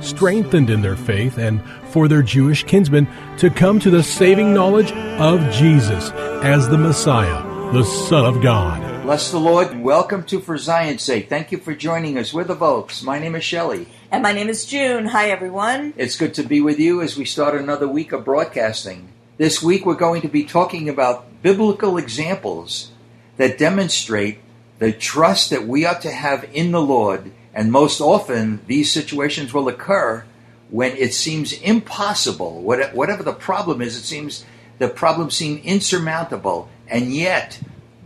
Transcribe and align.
strengthened 0.00 0.70
in 0.70 0.80
their 0.80 0.96
faith 0.96 1.38
and 1.38 1.62
for 1.90 2.08
their 2.08 2.22
Jewish 2.22 2.64
kinsmen 2.64 3.08
to 3.38 3.50
come 3.50 3.78
to 3.80 3.90
the 3.90 4.02
saving 4.02 4.52
knowledge 4.54 4.92
of 4.92 5.40
Jesus 5.52 6.10
as 6.42 6.68
the 6.68 6.78
Messiah, 6.78 7.42
the 7.72 7.84
Son 7.84 8.24
of 8.24 8.42
God. 8.42 9.02
Bless 9.02 9.30
the 9.30 9.40
Lord 9.40 9.70
and 9.70 9.82
welcome 9.82 10.22
to 10.24 10.38
For 10.38 10.58
Zion's 10.58 11.02
Sake. 11.02 11.28
Thank 11.28 11.50
you 11.50 11.58
for 11.58 11.74
joining 11.74 12.18
us. 12.18 12.34
We're 12.34 12.44
the 12.44 12.54
Volks. 12.54 13.02
My 13.02 13.18
name 13.18 13.34
is 13.34 13.42
Shelley. 13.44 13.88
And 14.10 14.22
my 14.22 14.32
name 14.32 14.48
is 14.48 14.66
June. 14.66 15.06
Hi, 15.06 15.30
everyone. 15.30 15.94
It's 15.96 16.16
good 16.16 16.34
to 16.34 16.42
be 16.42 16.60
with 16.60 16.78
you 16.78 17.00
as 17.00 17.16
we 17.16 17.24
start 17.24 17.54
another 17.54 17.88
week 17.88 18.12
of 18.12 18.24
broadcasting. 18.24 19.08
This 19.38 19.62
week 19.62 19.86
we're 19.86 19.94
going 19.94 20.22
to 20.22 20.28
be 20.28 20.44
talking 20.44 20.88
about 20.88 21.42
biblical 21.42 21.96
examples 21.96 22.92
that 23.38 23.56
demonstrate 23.56 24.40
the 24.78 24.92
trust 24.92 25.50
that 25.50 25.66
we 25.66 25.86
ought 25.86 26.02
to 26.02 26.10
have 26.10 26.44
in 26.52 26.72
the 26.72 26.82
Lord. 26.82 27.32
And 27.58 27.72
most 27.72 28.00
often, 28.00 28.60
these 28.68 28.92
situations 28.92 29.52
will 29.52 29.66
occur 29.66 30.24
when 30.70 30.96
it 30.96 31.12
seems 31.12 31.52
impossible. 31.52 32.62
Whatever 32.62 33.24
the 33.24 33.32
problem 33.32 33.82
is, 33.82 33.96
it 33.96 34.04
seems 34.04 34.44
the 34.78 34.86
problem 34.88 35.28
seems 35.28 35.64
insurmountable. 35.64 36.68
And 36.86 37.12
yet, 37.12 37.58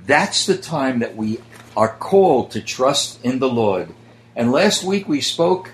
that's 0.06 0.46
the 0.46 0.56
time 0.56 1.00
that 1.00 1.16
we 1.16 1.38
are 1.76 1.94
called 1.94 2.50
to 2.52 2.62
trust 2.62 3.22
in 3.22 3.40
the 3.40 3.48
Lord. 3.50 3.90
And 4.34 4.52
last 4.52 4.84
week 4.84 5.06
we 5.06 5.20
spoke 5.20 5.72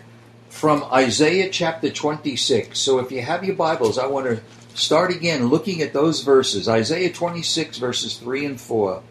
from 0.49 0.83
Isaiah 0.93 1.49
chapter 1.49 1.89
26. 1.89 2.77
So 2.77 2.99
if 2.99 3.13
you 3.13 3.23
have 3.23 3.45
your 3.45 3.55
Bibles, 3.55 3.97
I 3.97 4.07
want 4.07 4.27
to 4.27 4.43
start 4.75 5.13
again 5.13 5.51
looking 5.51 5.83
at 5.83 5.93
those 5.93 6.23
verses. 6.23 6.69
Isaiah 6.69 7.13
26, 7.13 7.79
verses 7.79 8.17
3 8.17 8.45
and 8.45 8.61
4. 8.61 9.05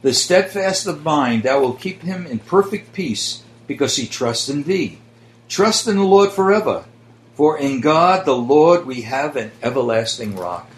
The 0.00 0.14
steadfast 0.14 0.86
of 0.86 1.04
mind, 1.04 1.42
thou 1.42 1.60
will 1.60 1.74
keep 1.74 2.00
him 2.00 2.26
in 2.26 2.38
perfect 2.38 2.94
peace, 2.94 3.42
because 3.66 3.96
he 3.96 4.06
trusts 4.06 4.48
in 4.48 4.64
thee. 4.64 4.98
Trust 5.48 5.86
in 5.86 5.96
the 5.96 6.04
Lord 6.04 6.32
forever, 6.32 6.84
for 7.34 7.58
in 7.58 7.80
God 7.80 8.24
the 8.24 8.36
Lord 8.36 8.86
we 8.86 9.02
have 9.02 9.36
an 9.36 9.52
everlasting 9.62 10.36
rock. 10.36 10.70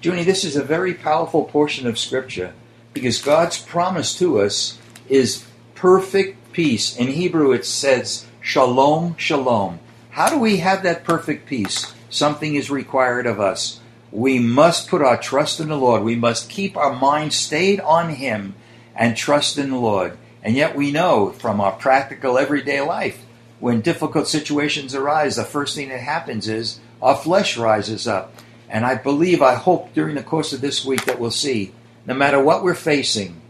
Junie, 0.00 0.24
this 0.24 0.44
is 0.44 0.56
a 0.56 0.64
very 0.64 0.94
powerful 0.94 1.44
portion 1.44 1.86
of 1.86 1.98
Scripture 1.98 2.54
because 2.92 3.22
God's 3.22 3.58
promise 3.58 4.16
to 4.18 4.40
us 4.40 4.78
is 5.08 5.44
perfect 5.74 6.52
peace. 6.52 6.96
In 6.96 7.08
Hebrew 7.08 7.52
it 7.52 7.64
says, 7.64 8.26
Shalom, 8.40 9.16
Shalom. 9.16 9.80
How 10.10 10.28
do 10.28 10.38
we 10.38 10.58
have 10.58 10.82
that 10.82 11.04
perfect 11.04 11.46
peace? 11.46 11.94
Something 12.10 12.54
is 12.54 12.70
required 12.70 13.26
of 13.26 13.40
us. 13.40 13.80
We 14.10 14.38
must 14.38 14.88
put 14.88 15.00
our 15.00 15.16
trust 15.16 15.58
in 15.58 15.68
the 15.68 15.76
Lord. 15.76 16.02
We 16.02 16.16
must 16.16 16.50
keep 16.50 16.76
our 16.76 16.92
mind 16.92 17.32
stayed 17.32 17.80
on 17.80 18.10
Him 18.10 18.54
and 18.94 19.16
trust 19.16 19.56
in 19.56 19.70
the 19.70 19.78
Lord. 19.78 20.18
And 20.42 20.56
yet 20.56 20.74
we 20.74 20.90
know 20.90 21.30
from 21.30 21.60
our 21.60 21.72
practical 21.72 22.38
everyday 22.38 22.80
life, 22.80 23.24
when 23.60 23.80
difficult 23.80 24.26
situations 24.26 24.94
arise, 24.94 25.36
the 25.36 25.44
first 25.44 25.76
thing 25.76 25.90
that 25.90 26.00
happens 26.00 26.48
is 26.48 26.80
our 27.00 27.16
flesh 27.16 27.56
rises 27.56 28.08
up. 28.08 28.34
And 28.68 28.84
I 28.84 28.96
believe, 28.96 29.40
I 29.40 29.54
hope 29.54 29.94
during 29.94 30.16
the 30.16 30.22
course 30.22 30.52
of 30.52 30.60
this 30.60 30.84
week 30.84 31.04
that 31.04 31.20
we'll 31.20 31.30
see, 31.30 31.72
no 32.06 32.14
matter 32.14 32.42
what 32.42 32.64
we're 32.64 32.74
facing, 32.74 33.40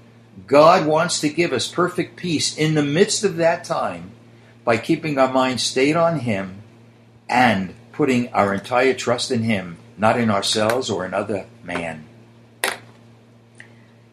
God 0.47 0.87
wants 0.87 1.21
to 1.21 1.29
give 1.29 1.53
us 1.53 1.69
perfect 1.69 2.17
peace 2.17 2.57
in 2.57 2.75
the 2.75 2.83
midst 2.83 3.25
of 3.25 3.37
that 3.37 3.65
time 3.65 4.11
by 4.65 4.77
keeping 4.77 5.19
our 5.19 5.33
mind 5.33 5.61
stayed 5.61 5.97
on 5.97 6.21
Him 6.21 6.63
and 7.29 7.75
putting 7.93 8.29
our 8.33 8.53
entire 8.53 8.95
trust 8.95 9.31
in 9.31 9.45
Him, 9.45 9.79
not 9.97 10.19
in 10.19 10.31
ourselves 10.31 10.91
or 10.91 11.05
another 11.05 11.47
man. 11.63 12.05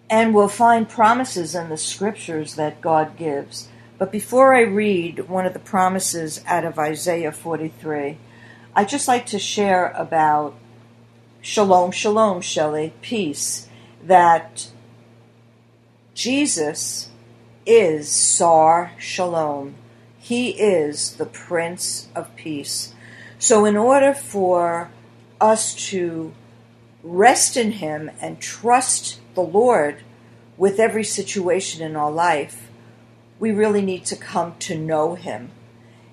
And 0.10 0.34
we'll 0.34 0.48
find 0.48 0.90
promises 0.90 1.54
in 1.54 1.70
the 1.70 1.78
scriptures 1.78 2.56
that 2.56 2.82
God 2.82 3.16
gives. 3.16 3.70
But 3.98 4.12
before 4.12 4.56
I 4.56 4.62
read 4.62 5.28
one 5.30 5.46
of 5.46 5.54
the 5.54 5.60
promises 5.60 6.42
out 6.48 6.66
of 6.66 6.80
Isaiah 6.80 7.32
43, 7.32 8.18
I'd 8.76 8.90
just 8.90 9.08
like 9.08 9.26
to 9.28 9.40
share 9.40 9.92
about 9.92 10.56
shalom, 11.42 11.92
shalom, 11.92 12.42
Shelley, 12.42 12.94
peace, 13.02 13.68
that 14.04 14.70
Jesus 16.14 17.10
is 17.66 18.10
Sar 18.10 18.92
Shalom. 18.98 19.76
He 20.18 20.50
is 20.52 21.16
the 21.16 21.26
Prince 21.26 22.08
of 22.16 22.36
Peace. 22.36 22.94
So, 23.38 23.66
in 23.66 23.78
order 23.78 24.14
for 24.14 24.92
us 25.40 25.74
to 25.90 26.34
rest 27.04 27.56
in 27.56 27.74
Him 27.74 28.12
and 28.22 28.40
trust 28.40 29.20
the 29.40 29.58
Lord 29.58 30.04
with 30.58 30.80
every 30.80 31.06
situation 31.06 31.82
in 31.82 31.96
our 31.96 32.12
life, 32.12 32.70
we 33.40 33.52
really 33.52 33.82
need 33.82 34.04
to 34.06 34.18
come 34.18 34.56
to 34.60 34.78
know 34.78 35.16
Him. 35.16 35.52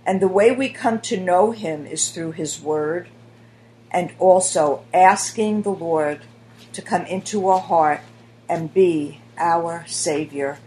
And 0.06 0.22
the 0.22 0.28
way 0.28 0.52
we 0.52 0.68
come 0.68 1.00
to 1.00 1.18
know 1.18 1.50
Him 1.50 1.86
is 1.86 2.10
through 2.10 2.32
His 2.32 2.60
Word 2.60 3.08
and 3.90 4.12
also 4.20 4.84
asking 4.94 5.62
the 5.62 5.72
Lord 5.72 6.20
to 6.72 6.80
come 6.80 7.04
into 7.06 7.48
our 7.48 7.58
heart 7.58 8.00
and 8.48 8.72
be 8.72 9.20
our 9.36 9.84
Savior 9.88 10.58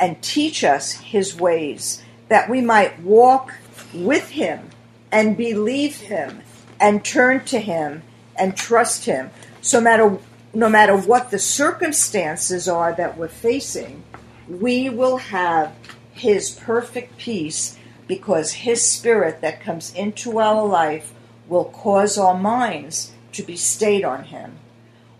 and 0.00 0.20
teach 0.20 0.64
us 0.64 0.94
His 0.94 1.36
ways 1.36 2.02
that 2.28 2.50
we 2.50 2.60
might 2.60 3.00
walk 3.00 3.54
with 3.94 4.30
Him 4.30 4.70
and 5.12 5.36
believe 5.36 5.98
Him 5.98 6.42
and 6.80 7.04
turn 7.04 7.44
to 7.44 7.60
Him 7.60 8.02
and 8.34 8.56
trust 8.56 9.04
Him. 9.04 9.30
So 9.60 9.80
matter 9.80 10.18
no 10.52 10.68
matter 10.68 10.96
what 10.96 11.30
the 11.30 11.38
circumstances 11.38 12.68
are 12.68 12.92
that 12.94 13.16
we're 13.16 13.28
facing, 13.28 14.02
we 14.48 14.88
will 14.88 15.18
have 15.18 15.74
His 16.12 16.50
perfect 16.50 17.16
peace 17.18 17.78
because 18.08 18.52
His 18.52 18.84
Spirit 18.84 19.40
that 19.40 19.62
comes 19.62 19.94
into 19.94 20.38
our 20.38 20.66
life 20.66 21.12
will 21.48 21.66
cause 21.66 22.18
our 22.18 22.36
minds 22.36 23.12
to 23.32 23.42
be 23.42 23.56
stayed 23.56 24.04
on 24.04 24.24
Him. 24.24 24.58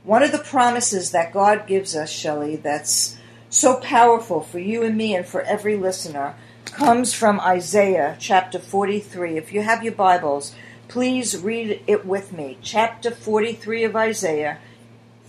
One 0.03 0.23
of 0.23 0.33
the 0.33 0.39
promises 0.39 1.13
that 1.13 1.33
God 1.33 1.67
gives 1.67 1.95
us, 1.95 2.11
Shelley, 2.11 2.57
that's 2.57 3.19
so 3.49 3.77
powerful 3.77 4.41
for 4.41 4.59
you 4.59 4.83
and 4.83 4.97
me 4.97 5.15
and 5.15 5.27
for 5.27 5.43
every 5.43 5.77
listener 5.77 6.35
comes 6.65 7.13
from 7.13 7.41
Isaiah 7.41 8.17
chapter 8.19 8.59
43. 8.59 9.37
If 9.37 9.53
you 9.53 9.63
have 9.63 9.85
your 9.85 9.93
Bibles, 9.93 10.55
please 10.89 11.37
read 11.37 11.83
it 11.87 12.07
with 12.07 12.33
me. 12.33 12.59
Chapter 12.63 13.11
43 13.11 13.85
of 13.85 13.97
Isaiah 13.97 14.59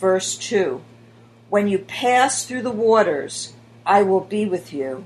verse 0.02 0.36
2 0.36 0.82
When 1.50 1.68
you 1.68 1.78
pass 1.78 2.44
through 2.44 2.64
the 2.64 2.72
waters, 2.72 3.54
I 3.86 4.02
will 4.02 4.22
be 4.22 4.46
with 4.46 4.74
you, 4.74 5.06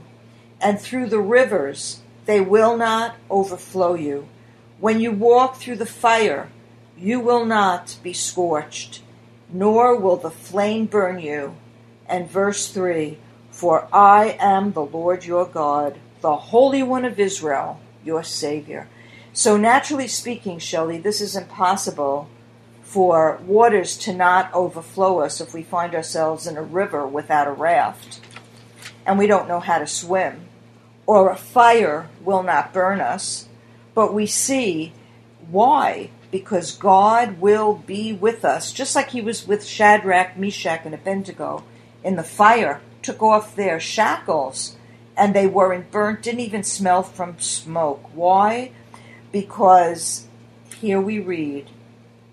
and 0.61 0.79
through 0.79 1.09
the 1.09 1.19
rivers, 1.19 1.99
they 2.25 2.41
will 2.41 2.77
not 2.77 3.17
overflow 3.29 3.93
you. 3.93 4.27
When 4.79 4.99
you 4.99 5.11
walk 5.11 5.57
through 5.57 5.75
the 5.75 5.85
fire, 5.85 6.49
you 6.97 7.19
will 7.19 7.45
not 7.45 7.97
be 8.01 8.13
scorched, 8.13 9.01
nor 9.51 9.95
will 9.95 10.17
the 10.17 10.31
flame 10.31 10.85
burn 10.85 11.19
you. 11.19 11.55
And 12.07 12.29
verse 12.29 12.69
3 12.69 13.17
For 13.51 13.87
I 13.93 14.37
am 14.39 14.71
the 14.71 14.85
Lord 14.85 15.25
your 15.25 15.45
God, 15.45 15.99
the 16.21 16.35
Holy 16.37 16.83
One 16.83 17.05
of 17.05 17.19
Israel, 17.19 17.79
your 18.03 18.23
Savior. 18.23 18.87
So, 19.33 19.57
naturally 19.57 20.07
speaking, 20.07 20.59
Shelley, 20.59 20.97
this 20.97 21.19
is 21.19 21.35
impossible 21.35 22.29
for 22.85 23.41
waters 23.45 23.97
to 23.97 24.13
not 24.13 24.53
overflow 24.53 25.19
us 25.19 25.41
if 25.41 25.53
we 25.53 25.61
find 25.61 25.93
ourselves 25.93 26.47
in 26.47 26.55
a 26.55 26.63
river 26.63 27.05
without 27.05 27.47
a 27.47 27.51
raft 27.51 28.21
and 29.05 29.19
we 29.19 29.27
don't 29.27 29.47
know 29.47 29.59
how 29.59 29.77
to 29.77 29.87
swim, 29.87 30.41
or 31.05 31.29
a 31.29 31.35
fire 31.35 32.09
will 32.21 32.41
not 32.41 32.73
burn 32.73 32.99
us, 32.99 33.47
but 33.93 34.13
we 34.13 34.25
see 34.25 34.93
why 35.49 36.09
because 36.31 36.75
God 36.75 37.39
will 37.39 37.75
be 37.75 38.11
with 38.11 38.43
us, 38.43 38.73
just 38.73 38.95
like 38.95 39.11
He 39.11 39.21
was 39.21 39.47
with 39.47 39.65
Shadrach, 39.65 40.37
Meshach, 40.37 40.81
and 40.83 40.93
Abednego 40.93 41.63
in 42.03 42.15
the 42.15 42.23
fire, 42.23 42.81
took 43.01 43.21
off 43.21 43.55
their 43.55 43.79
shackles, 43.79 44.75
and 45.15 45.33
they 45.33 45.47
weren't 45.47 45.91
burnt, 45.91 46.23
didn't 46.23 46.41
even 46.41 46.63
smell 46.63 47.03
from 47.03 47.39
smoke. 47.39 48.03
Why? 48.13 48.71
Because 49.31 50.27
here 50.81 50.99
we 50.99 51.19
read, 51.19 51.69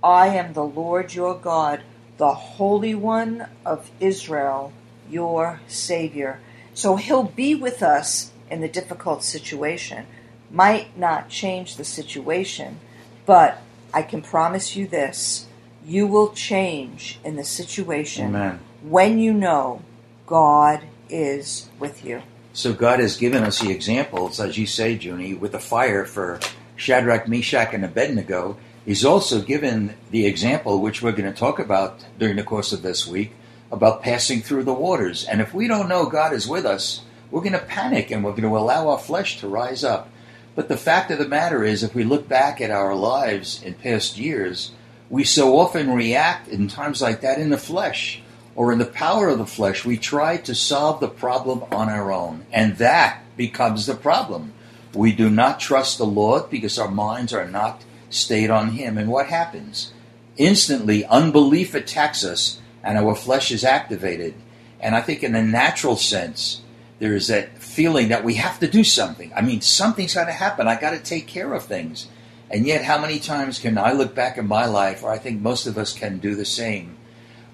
I 0.02 0.28
am 0.28 0.52
the 0.52 0.64
Lord 0.64 1.14
your 1.14 1.34
God, 1.34 1.82
the 2.16 2.34
Holy 2.34 2.94
One 2.94 3.48
of 3.64 3.90
Israel, 4.00 4.72
your 5.10 5.60
Savior. 5.68 6.40
So 6.74 6.96
He'll 6.96 7.24
be 7.24 7.54
with 7.54 7.82
us 7.82 8.32
in 8.50 8.60
the 8.60 8.68
difficult 8.68 9.22
situation. 9.22 10.06
Might 10.50 10.98
not 10.98 11.28
change 11.28 11.76
the 11.76 11.84
situation, 11.84 12.80
but 13.26 13.62
I 13.94 14.02
can 14.02 14.22
promise 14.22 14.76
you 14.76 14.86
this 14.86 15.46
you 15.84 16.06
will 16.06 16.32
change 16.32 17.18
in 17.24 17.36
the 17.36 17.44
situation 17.44 18.26
Amen. 18.26 18.60
when 18.82 19.18
you 19.18 19.32
know 19.32 19.82
God 20.26 20.82
is 21.08 21.68
with 21.78 22.04
you. 22.04 22.22
So 22.52 22.72
God 22.72 23.00
has 23.00 23.16
given 23.16 23.42
us 23.42 23.60
the 23.60 23.70
examples, 23.70 24.38
as 24.38 24.58
you 24.58 24.66
say, 24.66 24.92
Junie, 24.92 25.34
with 25.34 25.52
the 25.52 25.58
fire 25.58 26.04
for 26.04 26.38
Shadrach, 26.76 27.26
Meshach, 27.26 27.72
and 27.72 27.84
Abednego. 27.84 28.56
He's 28.84 29.04
also 29.04 29.40
given 29.40 29.94
the 30.10 30.26
example, 30.26 30.80
which 30.80 31.02
we're 31.02 31.12
going 31.12 31.32
to 31.32 31.38
talk 31.38 31.58
about 31.58 32.04
during 32.18 32.36
the 32.36 32.42
course 32.42 32.72
of 32.72 32.82
this 32.82 33.06
week, 33.06 33.32
about 33.70 34.02
passing 34.02 34.42
through 34.42 34.64
the 34.64 34.72
waters. 34.72 35.24
And 35.24 35.40
if 35.40 35.54
we 35.54 35.68
don't 35.68 35.88
know 35.88 36.06
God 36.06 36.32
is 36.32 36.48
with 36.48 36.66
us, 36.66 37.02
we're 37.30 37.40
going 37.40 37.52
to 37.52 37.60
panic 37.60 38.10
and 38.10 38.24
we're 38.24 38.32
going 38.32 38.42
to 38.42 38.58
allow 38.58 38.88
our 38.88 38.98
flesh 38.98 39.38
to 39.38 39.48
rise 39.48 39.84
up. 39.84 40.10
But 40.54 40.68
the 40.68 40.76
fact 40.76 41.10
of 41.10 41.18
the 41.18 41.28
matter 41.28 41.64
is, 41.64 41.82
if 41.82 41.94
we 41.94 42.04
look 42.04 42.28
back 42.28 42.60
at 42.60 42.70
our 42.70 42.94
lives 42.94 43.62
in 43.62 43.74
past 43.74 44.18
years, 44.18 44.72
we 45.08 45.24
so 45.24 45.58
often 45.58 45.94
react 45.94 46.48
in 46.48 46.68
times 46.68 47.00
like 47.00 47.20
that 47.22 47.38
in 47.38 47.50
the 47.50 47.58
flesh 47.58 48.20
or 48.54 48.72
in 48.72 48.78
the 48.78 48.84
power 48.84 49.28
of 49.28 49.38
the 49.38 49.46
flesh. 49.46 49.84
We 49.84 49.96
try 49.96 50.36
to 50.38 50.54
solve 50.54 51.00
the 51.00 51.08
problem 51.08 51.64
on 51.70 51.88
our 51.88 52.12
own, 52.12 52.44
and 52.52 52.76
that 52.76 53.22
becomes 53.36 53.86
the 53.86 53.94
problem. 53.94 54.52
We 54.92 55.12
do 55.12 55.30
not 55.30 55.60
trust 55.60 55.96
the 55.96 56.04
Lord 56.04 56.50
because 56.50 56.78
our 56.78 56.90
minds 56.90 57.32
are 57.32 57.48
not 57.48 57.82
stayed 58.14 58.50
on 58.50 58.70
Him. 58.70 58.98
And 58.98 59.10
what 59.10 59.26
happens? 59.26 59.92
Instantly, 60.36 61.04
unbelief 61.04 61.74
attacks 61.74 62.24
us, 62.24 62.60
and 62.82 62.98
our 62.98 63.14
flesh 63.14 63.50
is 63.50 63.64
activated. 63.64 64.34
And 64.80 64.94
I 64.94 65.00
think, 65.00 65.22
in 65.22 65.34
a 65.34 65.42
natural 65.42 65.96
sense, 65.96 66.62
there 66.98 67.14
is 67.14 67.28
that 67.28 67.58
feeling 67.58 68.08
that 68.08 68.24
we 68.24 68.34
have 68.34 68.58
to 68.60 68.68
do 68.68 68.84
something. 68.84 69.32
I 69.34 69.42
mean, 69.42 69.60
something's 69.60 70.14
got 70.14 70.26
to 70.26 70.32
happen. 70.32 70.68
I 70.68 70.80
got 70.80 70.90
to 70.90 70.98
take 70.98 71.26
care 71.26 71.52
of 71.52 71.64
things. 71.64 72.08
And 72.50 72.66
yet, 72.66 72.84
how 72.84 72.98
many 72.98 73.18
times 73.18 73.58
can 73.58 73.78
I 73.78 73.92
look 73.92 74.14
back 74.14 74.38
in 74.38 74.46
my 74.46 74.66
life, 74.66 75.02
or 75.02 75.10
I 75.10 75.18
think 75.18 75.40
most 75.40 75.66
of 75.66 75.78
us 75.78 75.92
can 75.92 76.18
do 76.18 76.34
the 76.34 76.44
same, 76.44 76.96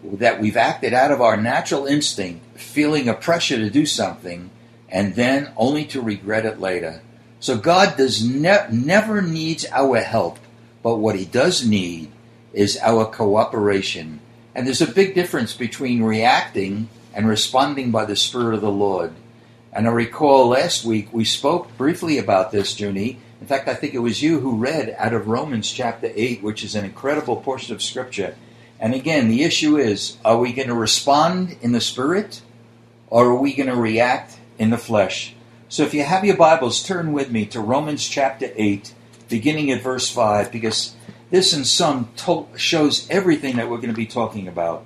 that 0.04 0.40
we've 0.40 0.56
acted 0.56 0.94
out 0.94 1.10
of 1.10 1.20
our 1.20 1.36
natural 1.36 1.86
instinct, 1.86 2.58
feeling 2.58 3.08
a 3.08 3.14
pressure 3.14 3.56
to 3.56 3.70
do 3.70 3.86
something, 3.86 4.50
and 4.88 5.14
then 5.14 5.52
only 5.56 5.84
to 5.84 6.00
regret 6.00 6.46
it 6.46 6.60
later. 6.60 7.02
So 7.40 7.56
God 7.58 7.96
does 7.96 8.24
ne- 8.24 8.66
never 8.72 9.22
needs 9.22 9.66
our 9.70 9.98
help, 9.98 10.38
but 10.88 11.00
what 11.00 11.16
He 11.16 11.26
does 11.26 11.66
need 11.66 12.10
is 12.54 12.78
our 12.80 13.04
cooperation. 13.04 14.20
And 14.54 14.66
there's 14.66 14.80
a 14.80 14.90
big 14.90 15.14
difference 15.14 15.52
between 15.52 16.02
reacting 16.02 16.88
and 17.12 17.28
responding 17.28 17.90
by 17.90 18.06
the 18.06 18.16
Spirit 18.16 18.54
of 18.54 18.62
the 18.62 18.70
Lord. 18.70 19.12
And 19.70 19.86
I 19.86 19.90
recall 19.90 20.48
last 20.48 20.86
week 20.86 21.12
we 21.12 21.26
spoke 21.26 21.76
briefly 21.76 22.16
about 22.16 22.52
this, 22.52 22.80
Junie. 22.80 23.18
In 23.38 23.46
fact, 23.46 23.68
I 23.68 23.74
think 23.74 23.92
it 23.92 23.98
was 23.98 24.22
you 24.22 24.40
who 24.40 24.56
read 24.56 24.96
out 24.98 25.12
of 25.12 25.28
Romans 25.28 25.70
chapter 25.70 26.10
8, 26.14 26.42
which 26.42 26.64
is 26.64 26.74
an 26.74 26.86
incredible 26.86 27.36
portion 27.36 27.74
of 27.74 27.82
Scripture. 27.82 28.34
And 28.80 28.94
again, 28.94 29.28
the 29.28 29.42
issue 29.42 29.76
is 29.76 30.16
are 30.24 30.38
we 30.38 30.54
going 30.54 30.68
to 30.68 30.74
respond 30.74 31.58
in 31.60 31.72
the 31.72 31.82
Spirit 31.82 32.40
or 33.08 33.26
are 33.26 33.38
we 33.38 33.54
going 33.54 33.68
to 33.68 33.76
react 33.76 34.38
in 34.58 34.70
the 34.70 34.78
flesh? 34.78 35.34
So 35.68 35.82
if 35.82 35.92
you 35.92 36.04
have 36.04 36.24
your 36.24 36.38
Bibles, 36.38 36.82
turn 36.82 37.12
with 37.12 37.30
me 37.30 37.44
to 37.44 37.60
Romans 37.60 38.08
chapter 38.08 38.50
8, 38.56 38.94
beginning 39.28 39.70
at 39.70 39.82
verse 39.82 40.10
5, 40.10 40.50
because 40.50 40.94
this 41.30 41.52
in 41.52 41.64
sum 41.64 42.08
to- 42.16 42.46
shows 42.56 43.06
everything 43.10 43.56
that 43.56 43.68
we're 43.68 43.76
going 43.76 43.88
to 43.90 43.94
be 43.94 44.06
talking 44.06 44.48
about. 44.48 44.84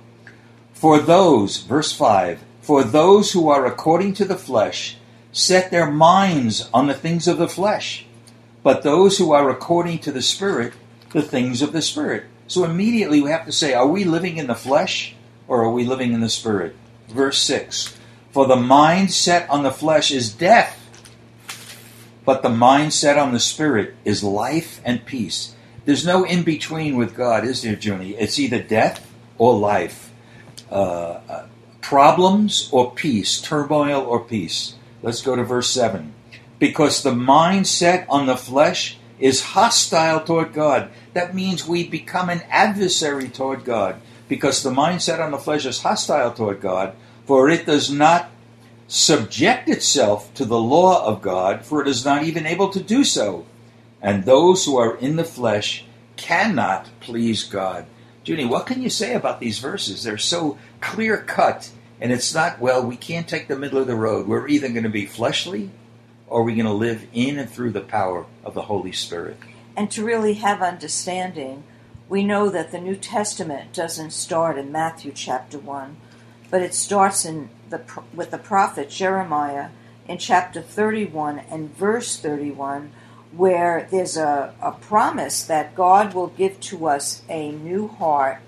For 0.73 0.99
those, 0.99 1.57
verse 1.57 1.91
5, 1.93 2.43
for 2.61 2.83
those 2.83 3.31
who 3.31 3.49
are 3.49 3.65
according 3.65 4.13
to 4.15 4.25
the 4.25 4.37
flesh 4.37 4.97
set 5.31 5.71
their 5.71 5.89
minds 5.89 6.69
on 6.73 6.87
the 6.87 6.93
things 6.93 7.27
of 7.27 7.37
the 7.37 7.49
flesh, 7.49 8.05
but 8.61 8.83
those 8.83 9.17
who 9.17 9.31
are 9.31 9.49
according 9.49 9.99
to 9.99 10.11
the 10.11 10.21
Spirit, 10.21 10.73
the 11.11 11.21
things 11.21 11.61
of 11.61 11.73
the 11.73 11.81
Spirit. 11.81 12.25
So 12.47 12.63
immediately 12.63 13.21
we 13.21 13.31
have 13.31 13.45
to 13.45 13.51
say, 13.51 13.73
are 13.73 13.87
we 13.87 14.03
living 14.03 14.37
in 14.37 14.47
the 14.47 14.55
flesh 14.55 15.15
or 15.47 15.63
are 15.63 15.71
we 15.71 15.85
living 15.85 16.13
in 16.13 16.21
the 16.21 16.29
Spirit? 16.29 16.75
Verse 17.09 17.41
6 17.41 17.97
For 18.31 18.47
the 18.47 18.55
mind 18.55 19.11
set 19.11 19.49
on 19.49 19.63
the 19.63 19.71
flesh 19.71 20.11
is 20.11 20.33
death, 20.33 20.82
but 22.25 22.41
the 22.41 22.49
mind 22.49 22.93
set 22.93 23.17
on 23.17 23.33
the 23.33 23.39
Spirit 23.39 23.95
is 24.05 24.23
life 24.23 24.81
and 24.85 25.05
peace. 25.05 25.55
There's 25.85 26.05
no 26.05 26.23
in 26.23 26.43
between 26.43 26.95
with 26.95 27.15
God, 27.15 27.43
is 27.43 27.61
there, 27.61 27.75
Junie? 27.75 28.15
It's 28.15 28.39
either 28.39 28.61
death 28.61 29.11
or 29.37 29.57
life. 29.57 30.11
Uh, 30.71 31.19
uh, 31.29 31.45
problems 31.81 32.69
or 32.71 32.91
peace, 32.91 33.41
turmoil 33.41 34.01
or 34.01 34.23
peace. 34.23 34.75
Let's 35.01 35.21
go 35.21 35.35
to 35.35 35.43
verse 35.43 35.69
7. 35.69 36.13
Because 36.57 37.03
the 37.03 37.13
mind 37.13 37.67
set 37.67 38.05
on 38.07 38.25
the 38.25 38.37
flesh 38.37 38.97
is 39.19 39.41
hostile 39.41 40.21
toward 40.21 40.53
God. 40.53 40.89
That 41.13 41.35
means 41.35 41.67
we 41.67 41.87
become 41.87 42.29
an 42.29 42.41
adversary 42.49 43.27
toward 43.29 43.65
God. 43.65 44.01
Because 44.27 44.63
the 44.63 44.71
mindset 44.71 45.19
on 45.19 45.31
the 45.31 45.37
flesh 45.37 45.65
is 45.65 45.81
hostile 45.81 46.33
toward 46.33 46.61
God, 46.61 46.95
for 47.25 47.49
it 47.49 47.65
does 47.65 47.91
not 47.91 48.31
subject 48.93 49.67
itself 49.67 50.31
to 50.35 50.45
the 50.45 50.59
law 50.59 51.03
of 51.03 51.19
God, 51.19 51.65
for 51.65 51.81
it 51.81 51.87
is 51.87 52.05
not 52.05 52.23
even 52.23 52.45
able 52.45 52.69
to 52.69 52.79
do 52.79 53.03
so. 53.03 53.43
And 53.99 54.23
those 54.23 54.65
who 54.65 54.77
are 54.77 54.95
in 54.97 55.15
the 55.15 55.23
flesh 55.23 55.83
cannot 56.15 56.87
please 56.99 57.43
God. 57.43 57.87
Junie, 58.23 58.45
what 58.45 58.67
can 58.67 58.83
you 58.83 58.91
say 58.91 59.15
about 59.15 59.39
these 59.39 59.57
verses? 59.57 60.03
They're 60.03 60.19
so 60.19 60.59
clear 60.79 61.17
cut, 61.17 61.71
and 61.99 62.11
it's 62.11 62.35
not, 62.35 62.59
well, 62.59 62.85
we 62.85 62.95
can't 62.95 63.27
take 63.27 63.47
the 63.47 63.57
middle 63.57 63.79
of 63.79 63.87
the 63.87 63.95
road. 63.95 64.27
We're 64.27 64.47
either 64.47 64.69
going 64.69 64.83
to 64.83 64.89
be 64.89 65.07
fleshly 65.07 65.71
or 66.27 66.43
we're 66.43 66.55
going 66.55 66.67
to 66.67 66.71
live 66.71 67.07
in 67.13 67.39
and 67.39 67.49
through 67.49 67.71
the 67.71 67.81
power 67.81 68.27
of 68.43 68.53
the 68.53 68.61
Holy 68.61 68.91
Spirit. 68.91 69.39
And 69.75 69.89
to 69.89 70.05
really 70.05 70.35
have 70.35 70.61
understanding, 70.61 71.63
we 72.09 72.23
know 72.23 72.47
that 72.49 72.71
the 72.71 72.79
New 72.79 72.95
Testament 72.95 73.73
doesn't 73.73 74.11
start 74.11 74.59
in 74.59 74.71
Matthew 74.71 75.13
chapter 75.15 75.57
1, 75.57 75.97
but 76.51 76.61
it 76.61 76.75
starts 76.75 77.25
in 77.25 77.49
the, 77.73 78.03
with 78.13 78.31
the 78.31 78.37
prophet 78.37 78.89
Jeremiah 78.89 79.69
in 80.07 80.19
chapter 80.19 80.61
31 80.61 81.39
and 81.49 81.75
verse 81.75 82.17
31, 82.17 82.91
where 83.31 83.87
there's 83.89 84.15
a, 84.15 84.53
a 84.61 84.71
promise 84.71 85.43
that 85.43 85.75
God 85.75 86.13
will 86.13 86.27
give 86.27 86.59
to 86.61 86.87
us 86.87 87.23
a 87.27 87.51
new 87.51 87.87
heart 87.87 88.39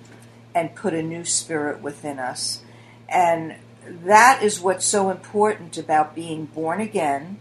and 0.53 0.75
put 0.75 0.93
a 0.93 1.01
new 1.01 1.25
spirit 1.25 1.81
within 1.81 2.19
us. 2.19 2.61
And 3.09 3.55
that 3.85 4.43
is 4.43 4.59
what's 4.59 4.85
so 4.85 5.09
important 5.09 5.77
about 5.77 6.15
being 6.15 6.45
born 6.45 6.79
again 6.79 7.39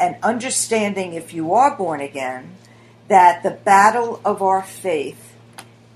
and 0.00 0.16
understanding 0.22 1.12
if 1.12 1.34
you 1.34 1.52
are 1.52 1.76
born 1.76 2.00
again 2.00 2.56
that 3.08 3.42
the 3.42 3.50
battle 3.50 4.20
of 4.24 4.40
our 4.40 4.62
faith 4.62 5.34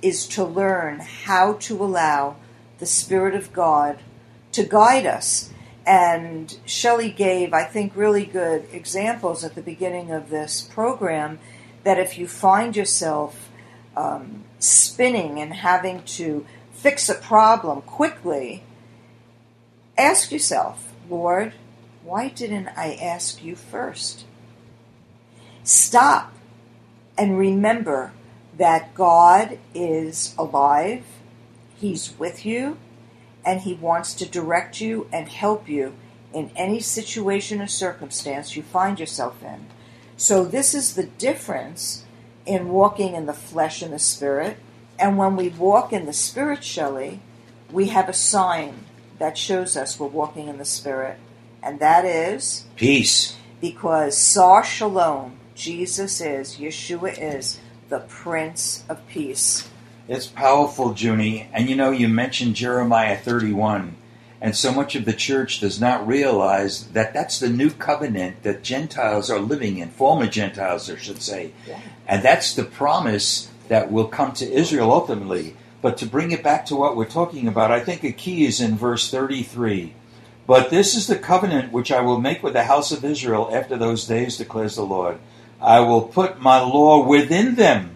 is 0.02 0.26
to 0.28 0.44
learn 0.44 1.00
how 1.00 1.54
to 1.54 1.82
allow 1.82 2.36
the 2.78 2.86
Spirit 2.86 3.34
of 3.34 3.52
God 3.52 3.98
to 4.56 4.64
guide 4.64 5.06
us. 5.06 5.50
And 5.86 6.58
Shelley 6.64 7.10
gave, 7.10 7.52
I 7.52 7.62
think, 7.62 7.92
really 7.94 8.26
good 8.26 8.66
examples 8.72 9.44
at 9.44 9.54
the 9.54 9.62
beginning 9.62 10.10
of 10.10 10.30
this 10.30 10.60
program 10.60 11.38
that 11.84 11.98
if 11.98 12.18
you 12.18 12.26
find 12.26 12.74
yourself 12.74 13.50
um, 13.96 14.42
spinning 14.58 15.38
and 15.38 15.52
having 15.52 16.02
to 16.02 16.44
fix 16.72 17.08
a 17.08 17.14
problem 17.14 17.82
quickly, 17.82 18.64
ask 19.96 20.32
yourself, 20.32 20.92
Lord, 21.08 21.52
why 22.02 22.28
didn't 22.28 22.68
I 22.76 22.94
ask 22.94 23.44
you 23.44 23.54
first? 23.54 24.24
Stop 25.62 26.32
and 27.16 27.38
remember 27.38 28.12
that 28.56 28.94
God 28.94 29.58
is 29.74 30.34
alive, 30.38 31.04
He's 31.76 32.18
with 32.18 32.46
you, 32.46 32.78
and 33.46 33.60
He 33.60 33.74
wants 33.74 34.12
to 34.14 34.26
direct 34.26 34.80
you 34.80 35.08
and 35.12 35.28
help 35.28 35.68
you 35.68 35.94
in 36.34 36.50
any 36.56 36.80
situation 36.80 37.62
or 37.62 37.66
circumstance 37.68 38.56
you 38.56 38.62
find 38.62 39.00
yourself 39.00 39.42
in. 39.42 39.66
So, 40.18 40.44
this 40.44 40.74
is 40.74 40.94
the 40.94 41.04
difference 41.04 42.04
in 42.44 42.68
walking 42.68 43.14
in 43.14 43.26
the 43.26 43.32
flesh 43.32 43.80
and 43.82 43.92
the 43.92 43.98
spirit. 43.98 44.58
And 44.98 45.16
when 45.16 45.36
we 45.36 45.48
walk 45.50 45.92
in 45.92 46.06
the 46.06 46.12
spirit, 46.12 46.64
Shelley, 46.64 47.20
we 47.70 47.88
have 47.88 48.08
a 48.08 48.14
sign 48.14 48.84
that 49.18 49.36
shows 49.38 49.76
us 49.76 49.98
we're 49.98 50.06
walking 50.06 50.48
in 50.48 50.58
the 50.58 50.64
spirit, 50.64 51.18
and 51.62 51.80
that 51.80 52.04
is 52.04 52.64
Peace. 52.76 53.36
because 53.60 54.16
Sar 54.16 54.64
Shalom, 54.64 55.38
Jesus 55.54 56.20
is, 56.20 56.56
Yeshua 56.56 57.16
is 57.18 57.60
the 57.88 58.00
Prince 58.00 58.84
of 58.88 59.06
Peace. 59.06 59.68
It's 60.08 60.26
powerful, 60.26 60.94
Junie. 60.94 61.48
And 61.52 61.68
you 61.68 61.74
know, 61.74 61.90
you 61.90 62.08
mentioned 62.08 62.54
Jeremiah 62.54 63.16
31. 63.16 63.96
And 64.40 64.54
so 64.54 64.70
much 64.70 64.94
of 64.94 65.04
the 65.04 65.12
church 65.12 65.60
does 65.60 65.80
not 65.80 66.06
realize 66.06 66.88
that 66.88 67.12
that's 67.12 67.40
the 67.40 67.48
new 67.48 67.70
covenant 67.70 68.42
that 68.42 68.62
Gentiles 68.62 69.30
are 69.30 69.40
living 69.40 69.78
in, 69.78 69.88
former 69.88 70.26
Gentiles, 70.26 70.90
I 70.90 70.96
should 70.96 71.22
say. 71.22 71.52
Yeah. 71.66 71.80
And 72.06 72.22
that's 72.22 72.54
the 72.54 72.64
promise 72.64 73.50
that 73.68 73.90
will 73.90 74.06
come 74.06 74.32
to 74.34 74.52
Israel 74.52 74.92
ultimately. 74.92 75.56
But 75.82 75.96
to 75.98 76.06
bring 76.06 76.30
it 76.30 76.44
back 76.44 76.66
to 76.66 76.76
what 76.76 76.96
we're 76.96 77.06
talking 77.06 77.48
about, 77.48 77.72
I 77.72 77.80
think 77.80 78.04
a 78.04 78.12
key 78.12 78.46
is 78.46 78.60
in 78.60 78.76
verse 78.76 79.10
33. 79.10 79.94
But 80.46 80.70
this 80.70 80.94
is 80.94 81.08
the 81.08 81.18
covenant 81.18 81.72
which 81.72 81.90
I 81.90 82.00
will 82.00 82.20
make 82.20 82.42
with 82.42 82.52
the 82.52 82.64
house 82.64 82.92
of 82.92 83.04
Israel 83.04 83.50
after 83.52 83.76
those 83.76 84.06
days, 84.06 84.36
declares 84.36 84.76
the 84.76 84.84
Lord. 84.84 85.18
I 85.60 85.80
will 85.80 86.02
put 86.02 86.40
my 86.40 86.60
law 86.60 87.04
within 87.04 87.56
them, 87.56 87.95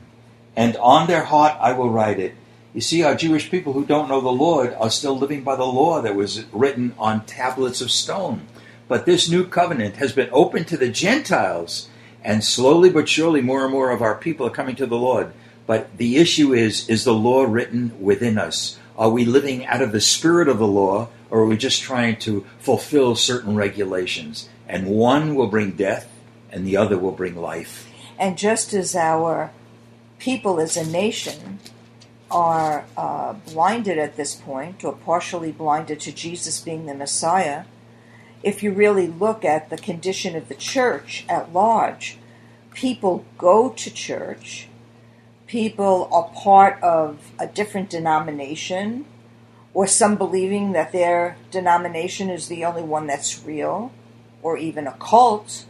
and 0.57 0.77
on 0.77 1.07
their 1.07 1.25
heart 1.25 1.57
I 1.61 1.73
will 1.73 1.91
write 1.91 2.19
it. 2.19 2.35
You 2.73 2.81
see, 2.81 3.03
our 3.03 3.17
Jewish 3.17 3.51
people 3.51 3.73
who 3.73 3.85
don't 3.85 4.09
know 4.09 4.21
the 4.21 4.29
Lord 4.29 4.75
are 4.75 4.91
still 4.91 5.19
living 5.19 5.43
by 5.43 5.57
the 5.57 5.65
law 5.65 6.01
that 6.03 6.15
was 6.15 6.45
written 6.53 6.95
on 6.99 7.25
tablets 7.27 7.81
of 7.81 7.91
stone. 7.91 8.47
But 8.87 9.07
this 9.07 9.29
new 9.29 9.45
covenant 9.45 9.97
has 9.97 10.13
been 10.13 10.29
open 10.33 10.65
to 10.67 10.77
the 10.77 10.89
Gentiles, 10.89 11.89
and 12.23 12.45
slowly 12.45 12.91
but 12.91 13.09
surely 13.09 13.41
more 13.41 13.65
and 13.65 13.73
more 13.73 13.91
of 13.91 14.03
our 14.03 14.15
people 14.15 14.47
are 14.47 14.51
coming 14.51 14.77
to 14.77 14.87
the 14.87 14.99
Lord. 14.99 15.33
But 15.67 15.97
the 15.97 16.17
issue 16.17 16.53
is 16.53 16.89
is 16.89 17.05
the 17.05 17.15
law 17.15 17.45
written 17.45 17.93
within 18.01 18.39
us? 18.39 18.79
Are 18.97 19.11
we 19.11 19.25
living 19.25 19.65
out 19.67 19.83
of 19.83 19.93
the 19.93 20.01
spirit 20.01 20.49
of 20.49 20.59
the 20.59 20.67
law, 20.67 21.09
or 21.31 21.41
are 21.41 21.47
we 21.47 21.57
just 21.57 21.83
trying 21.83 22.17
to 22.21 22.45
fulfill 22.59 23.15
certain 23.15 23.57
regulations? 23.57 24.49
And 24.69 24.87
one 24.87 25.35
will 25.35 25.47
bring 25.47 25.73
death, 25.73 26.09
and 26.53 26.67
the 26.67 26.77
other 26.77 26.99
will 26.99 27.13
bring 27.13 27.37
life. 27.37 27.89
And 28.19 28.37
just 28.37 28.75
as 28.75 28.95
our 28.95 29.53
people 30.21 30.61
as 30.61 30.77
a 30.77 30.87
nation 30.87 31.59
are 32.31 32.85
uh, 32.97 33.33
blinded 33.33 33.99
at 33.99 34.17
this 34.17 34.37
point, 34.37 34.85
or 34.85 34.93
partially 34.93 35.51
blinded 35.51 35.99
to 35.99 36.13
Jesus 36.13 36.61
being 36.61 36.87
the 36.87 36.95
Messiah, 36.95 37.65
if 38.43 38.63
you 38.63 38.73
really 38.73 39.09
look 39.09 39.45
at 39.45 39.69
the 39.69 39.77
condition 39.77 40.37
of 40.37 40.49
the 40.49 40.55
church 40.55 41.25
at 41.29 41.53
large, 41.53 42.19
people 42.73 43.25
go 43.37 43.71
to 43.71 43.91
church, 43.91 44.69
people 45.49 46.09
are 46.13 46.31
part 46.35 46.81
of 46.83 47.33
a 47.39 47.47
different 47.47 47.91
denomination, 47.91 49.05
or 49.75 49.87
some 49.87 50.17
believing 50.17 50.73
that 50.73 50.93
their 50.93 51.37
denomination 51.51 52.31
is 52.31 52.49
the 52.49 52.65
only 52.65 52.83
one 52.83 53.09
that's 53.09 53.45
real, 53.45 53.91
or 54.43 54.57
even 54.57 54.87
a 54.87 54.93
cult, 54.93 55.65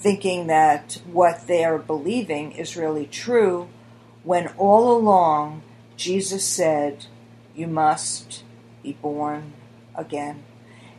thinking 0.00 0.46
that 0.46 1.00
what 1.12 1.46
they're 1.46 1.78
believing 1.78 2.52
is 2.52 2.76
really 2.76 3.06
true, 3.06 3.68
when 4.24 4.48
all 4.56 4.96
along 4.96 5.62
Jesus 5.96 6.46
said, 6.46 7.04
You 7.54 7.66
must 7.66 8.42
be 8.82 8.94
born 8.94 9.52
again. 9.94 10.42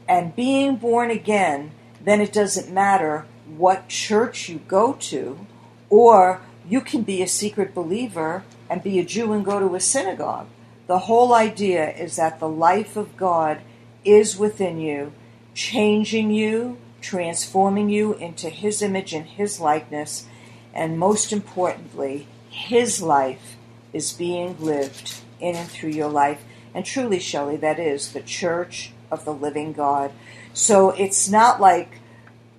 And 0.08 0.36
being 0.36 0.76
born 0.76 1.10
again, 1.10 1.72
then 2.00 2.22
it 2.22 2.32
doesn't 2.32 2.72
matter 2.72 3.26
what 3.58 3.88
church 3.88 4.48
you 4.50 4.60
go 4.68 4.94
to, 4.94 5.48
or 5.90 6.42
you 6.68 6.82
can 6.82 7.02
be 7.02 7.24
a 7.24 7.28
secret 7.28 7.74
believer 7.74 8.44
and 8.70 8.84
be 8.84 9.00
a 9.00 9.04
Jew 9.04 9.34
and 9.34 9.44
go 9.44 9.60
to 9.60 9.76
a 9.76 9.80
synagogue. 9.80 10.48
The 10.86 11.00
whole 11.00 11.34
idea 11.34 11.90
is 11.92 12.18
that 12.18 12.40
the 12.40 12.50
life 12.50 12.96
of 12.96 13.18
God 13.18 13.62
is 14.06 14.38
within 14.38 14.80
you, 14.80 15.14
changing 15.56 16.32
you, 16.32 16.78
transforming 17.02 17.90
you 17.90 18.14
into 18.14 18.50
His 18.50 18.82
image 18.82 19.14
and 19.14 19.26
His 19.26 19.60
likeness, 19.60 20.26
and 20.74 21.00
most 21.00 21.34
importantly, 21.34 22.28
His 22.50 23.02
life 23.02 23.58
is 23.92 24.14
being 24.14 24.56
lived 24.60 25.22
in 25.40 25.56
and 25.56 25.70
through 25.70 25.90
your 25.90 26.10
life. 26.10 26.44
And 26.74 26.86
truly, 26.86 27.20
Shelley, 27.20 27.58
that 27.58 27.80
is 27.80 28.14
the 28.14 28.22
church 28.22 28.92
of 29.12 29.26
the 29.26 29.34
living 29.34 29.74
God. 29.74 30.12
So 30.54 30.92
it's 30.92 31.28
not 31.28 31.60
like 31.60 32.00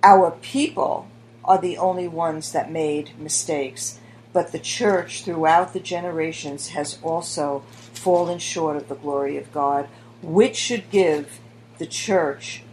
our 0.03 0.31
people 0.31 1.07
are 1.43 1.59
the 1.59 1.77
only 1.77 2.07
ones 2.07 2.51
that 2.51 2.71
made 2.71 3.17
mistakes, 3.19 3.99
but 4.31 4.51
the 4.51 4.59
church 4.59 5.23
throughout 5.23 5.73
the 5.73 5.79
generations 5.79 6.69
has 6.69 6.99
also 7.01 7.63
fallen 7.69 8.39
short 8.39 8.75
of 8.75 8.87
the 8.87 8.95
glory 8.95 9.37
of 9.37 9.51
God, 9.51 9.87
which 10.21 10.55
should 10.55 10.89
give 10.89 11.39
the 11.77 11.85
church 11.85 12.63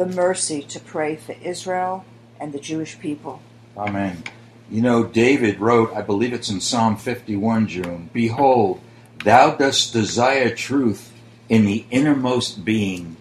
the 0.00 0.06
mercy 0.06 0.62
to 0.62 0.80
pray 0.80 1.14
for 1.14 1.32
Israel 1.42 2.06
and 2.40 2.54
the 2.54 2.58
Jewish 2.58 2.98
people. 2.98 3.42
Amen. 3.76 4.24
You 4.70 4.80
know, 4.80 5.04
David 5.04 5.60
wrote, 5.60 5.92
I 5.92 6.00
believe 6.00 6.32
it's 6.32 6.48
in 6.48 6.62
Psalm 6.62 6.96
51, 6.96 7.66
June, 7.66 8.08
Behold, 8.10 8.80
thou 9.24 9.50
dost 9.56 9.92
desire 9.92 10.54
truth 10.54 11.12
in 11.50 11.66
the 11.66 11.84
innermost 11.90 12.64
being. 12.64 13.18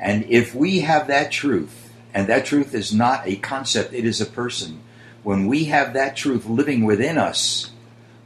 And 0.00 0.24
if 0.30 0.54
we 0.54 0.80
have 0.80 1.06
that 1.08 1.32
truth, 1.32 1.92
and 2.14 2.26
that 2.28 2.46
truth 2.46 2.74
is 2.74 2.94
not 2.94 3.26
a 3.26 3.36
concept, 3.36 3.92
it 3.92 4.06
is 4.06 4.22
a 4.22 4.26
person, 4.26 4.80
when 5.22 5.46
we 5.46 5.64
have 5.64 5.92
that 5.92 6.16
truth 6.16 6.46
living 6.46 6.86
within 6.86 7.18
us, 7.18 7.72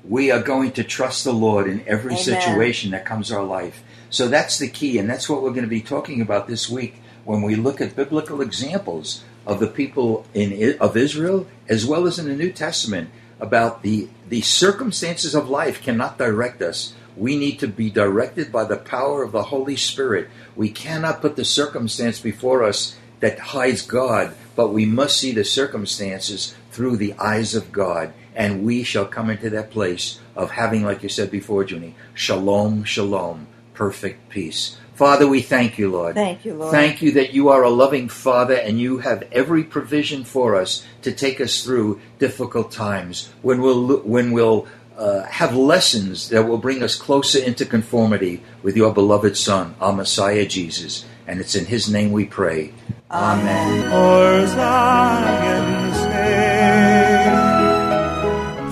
we 0.05 0.31
are 0.31 0.41
going 0.41 0.71
to 0.73 0.85
trust 0.85 1.25
the 1.25 1.33
Lord 1.33 1.67
in 1.67 1.83
every 1.89 2.13
Amen. 2.13 2.23
situation 2.23 2.93
that 2.93 3.05
comes 3.05 3.33
our 3.33 3.43
life. 3.43 3.83
So 4.11 4.29
that's 4.29 4.61
the 4.61 4.69
key, 4.69 4.97
and 4.97 5.11
that's 5.11 5.29
what 5.29 5.43
we're 5.43 5.51
going 5.51 5.63
to 5.63 5.67
be 5.67 5.81
talking 5.81 6.21
about 6.21 6.47
this 6.47 6.71
week 6.71 7.03
when 7.27 7.43
we 7.43 7.57
look 7.57 7.81
at 7.81 7.97
biblical 7.97 8.41
examples 8.41 9.23
of 9.45 9.61
the 9.61 9.67
people 9.67 10.25
in 10.33 10.79
of 10.81 10.97
Israel 10.97 11.47
as 11.69 11.85
well 11.85 12.07
as 12.07 12.19
in 12.19 12.27
the 12.27 12.35
New 12.35 12.53
Testament 12.53 13.11
about 13.39 13.83
the 13.83 14.09
the 14.29 14.41
circumstances 14.41 15.35
of 15.35 15.51
life 15.51 15.83
cannot 15.83 16.17
direct 16.17 16.63
us. 16.63 16.95
We 17.17 17.37
need 17.37 17.59
to 17.61 17.69
be 17.69 17.91
directed 17.91 18.53
by 18.53 18.65
the 18.65 18.77
power 18.77 19.23
of 19.23 19.33
the 19.33 19.45
Holy 19.45 19.77
Spirit. 19.77 20.29
We 20.55 20.71
cannot 20.71 21.21
put 21.21 21.37
the 21.37 21.45
circumstance 21.45 22.21
before 22.21 22.63
us 22.63 22.97
that 23.21 23.39
hides 23.39 23.83
God, 23.83 24.35
but 24.55 24.69
we 24.69 24.85
must 24.85 25.19
see 25.19 25.33
the 25.33 25.45
circumstances 25.45 26.55
through 26.71 26.97
the 26.97 27.15
eyes 27.15 27.55
of 27.55 27.73
God, 27.73 28.13
and 28.35 28.65
we 28.65 28.83
shall 28.83 29.07
come 29.07 29.31
into 29.31 29.49
that 29.51 29.71
place 29.71 30.21
of 30.35 30.51
having, 30.53 30.85
like 30.85 31.03
you 31.03 31.09
said 31.09 31.31
before, 31.31 31.65
Junie, 31.65 31.95
shalom, 32.13 32.85
shalom, 32.85 33.47
perfect 33.73 34.29
peace. 34.29 34.77
Father, 34.97 35.29
we 35.29 35.43
thank 35.43 35.77
you, 35.77 35.91
Lord. 35.91 36.15
Thank 36.15 36.47
you, 36.47 36.55
Lord. 36.55 36.71
Thank 36.71 37.03
you 37.03 37.13
that 37.13 37.35
you 37.35 37.51
are 37.51 37.63
a 37.63 37.69
loving 37.69 38.09
Father 38.09 38.55
and 38.55 38.81
you 38.81 38.99
have 38.99 39.25
every 39.31 39.63
provision 39.63 40.25
for 40.25 40.57
us 40.57 40.87
to 41.03 41.13
take 41.13 41.39
us 41.39 41.63
through 41.63 42.01
difficult 42.19 42.73
times 42.73 43.31
when 43.43 43.61
we'll, 43.61 43.99
when 43.99 44.33
we'll 44.33 44.67
uh, 44.97 45.25
have 45.25 45.55
lessons 45.55 46.31
that 46.31 46.45
will 46.45 46.57
bring 46.57 46.83
us 46.83 46.95
closer 46.95 47.39
into 47.39 47.67
conformity 47.67 48.43
with 48.63 48.75
your 48.75 48.95
beloved 48.95 49.37
Son, 49.37 49.75
our 49.83 49.93
Messiah 49.93 50.47
Jesus. 50.47 51.05
And 51.27 51.41
it's 51.41 51.55
in 51.55 51.67
his 51.67 51.91
name 51.91 52.11
we 52.11 52.25
pray. 52.25 52.73
Amen. 53.11 53.83
For 53.91 54.47
Zion's 54.47 55.97
sake. 55.99 56.17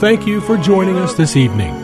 Thank 0.00 0.26
you 0.26 0.40
for 0.40 0.56
joining 0.56 0.96
us 0.96 1.12
this 1.12 1.36
evening. 1.36 1.83